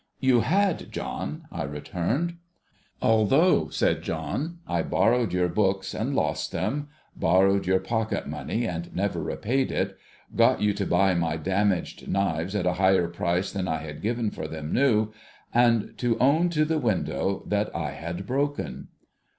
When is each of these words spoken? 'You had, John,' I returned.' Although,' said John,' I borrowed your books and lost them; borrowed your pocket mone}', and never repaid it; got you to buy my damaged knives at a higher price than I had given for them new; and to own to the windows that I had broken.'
'You 0.29 0.39
had, 0.39 0.91
John,' 0.91 1.43
I 1.51 1.61
returned.' 1.61 2.37
Although,' 3.03 3.69
said 3.69 4.01
John,' 4.01 4.57
I 4.77 4.81
borrowed 4.81 5.31
your 5.31 5.47
books 5.47 5.93
and 5.93 6.15
lost 6.15 6.51
them; 6.51 6.87
borrowed 7.15 7.67
your 7.67 7.77
pocket 7.79 8.25
mone}', 8.27 8.49
and 8.49 8.95
never 8.95 9.21
repaid 9.21 9.71
it; 9.71 9.95
got 10.35 10.59
you 10.59 10.73
to 10.73 10.87
buy 10.87 11.13
my 11.13 11.37
damaged 11.37 12.07
knives 12.07 12.55
at 12.55 12.65
a 12.65 12.73
higher 12.81 13.09
price 13.09 13.51
than 13.51 13.67
I 13.67 13.77
had 13.83 14.01
given 14.01 14.31
for 14.31 14.47
them 14.47 14.73
new; 14.73 15.09
and 15.53 15.93
to 15.99 16.17
own 16.17 16.49
to 16.49 16.65
the 16.65 16.79
windows 16.79 17.43
that 17.49 17.69
I 17.75 17.91
had 17.91 18.25
broken.' 18.25 18.87